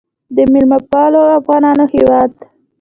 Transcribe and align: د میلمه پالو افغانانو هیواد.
د 0.35 0.37
میلمه 0.51 0.79
پالو 0.91 1.21
افغانانو 1.39 1.85
هیواد. 1.93 2.31